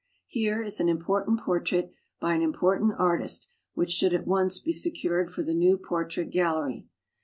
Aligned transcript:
Here 0.25 0.63
is 0.63 0.79
an 0.79 0.89
important 0.89 1.41
portrait 1.41 1.93
by 2.19 2.33
an 2.33 2.41
important 2.41 2.93
artist 2.97 3.47
which 3.75 3.91
should 3.91 4.15
at 4.15 4.25
once 4.25 4.57
be 4.57 4.73
secured 4.73 5.31
for 5.31 5.43
the 5.43 5.53
new 5.53 5.77
Portrait 5.77 6.31
Gallery. 6.31 6.87